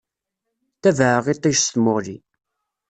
Ttabaɛeɣ 0.75 1.25
iṭij 1.33 1.57
s 1.59 1.65
tmuɣli. 1.73 2.17